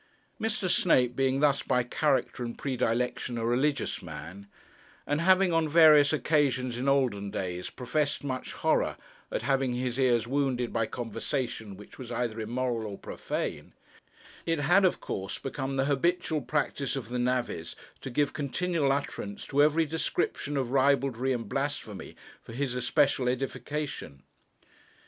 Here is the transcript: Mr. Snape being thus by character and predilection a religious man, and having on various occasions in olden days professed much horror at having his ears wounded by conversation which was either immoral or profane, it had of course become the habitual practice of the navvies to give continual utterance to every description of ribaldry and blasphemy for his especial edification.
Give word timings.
Mr. 0.41 0.67
Snape 0.67 1.15
being 1.15 1.41
thus 1.41 1.61
by 1.61 1.83
character 1.83 2.43
and 2.43 2.57
predilection 2.57 3.37
a 3.37 3.45
religious 3.45 4.01
man, 4.01 4.47
and 5.05 5.21
having 5.21 5.53
on 5.53 5.69
various 5.69 6.11
occasions 6.11 6.79
in 6.79 6.89
olden 6.89 7.29
days 7.29 7.69
professed 7.69 8.23
much 8.23 8.53
horror 8.53 8.97
at 9.31 9.43
having 9.43 9.73
his 9.73 9.99
ears 9.99 10.25
wounded 10.27 10.73
by 10.73 10.87
conversation 10.87 11.77
which 11.77 11.99
was 11.99 12.11
either 12.11 12.39
immoral 12.39 12.89
or 12.89 12.97
profane, 12.97 13.73
it 14.43 14.57
had 14.61 14.85
of 14.85 14.99
course 14.99 15.37
become 15.37 15.75
the 15.77 15.85
habitual 15.85 16.41
practice 16.41 16.95
of 16.95 17.09
the 17.09 17.19
navvies 17.19 17.75
to 18.01 18.09
give 18.09 18.33
continual 18.33 18.91
utterance 18.91 19.45
to 19.45 19.61
every 19.61 19.85
description 19.85 20.57
of 20.57 20.71
ribaldry 20.71 21.31
and 21.31 21.47
blasphemy 21.47 22.15
for 22.41 22.53
his 22.53 22.75
especial 22.75 23.29
edification. 23.29 24.23